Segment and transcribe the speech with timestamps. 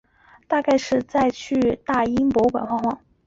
[0.47, 2.99] 大概就是再去大英博物馆晃晃